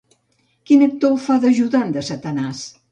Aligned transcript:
Quin 0.69 0.85
actor 0.87 1.13
fa 1.27 1.39
d'ajudant 1.45 1.95
de 1.99 2.09
Satanàs? 2.13 2.67